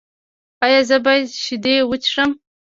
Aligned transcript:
ایا 0.65 0.79
زه 0.89 0.97
باید 1.05 1.25
شیدې 1.43 1.75
وڅښم؟ 1.89 2.31